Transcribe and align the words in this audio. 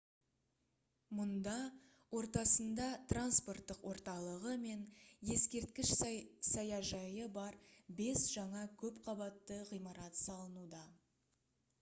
мұнда 1.17 1.51
ортасында 2.19 2.87
транспорттық 3.11 3.81
орталығы 3.91 4.55
мен 4.63 4.81
ескерткіш 5.35 5.93
саяжайы 6.49 7.29
бар 7.37 7.61
бес 8.01 8.27
жаңа 8.39 8.65
көп 8.85 8.99
қабатты 9.11 9.61
ғимарат 9.75 10.21
салынуда 10.25 10.85